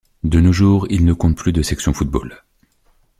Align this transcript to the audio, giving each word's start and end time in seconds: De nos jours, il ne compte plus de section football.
De 0.23 0.39
nos 0.39 0.51
jours, 0.51 0.87
il 0.89 1.05
ne 1.05 1.13
compte 1.13 1.37
plus 1.37 1.53
de 1.53 1.61
section 1.61 1.93
football. 1.93 2.41